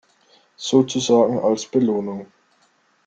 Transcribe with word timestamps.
Sozusagen 0.57 1.37
als 1.43 1.67
Belohnung. 1.67 2.25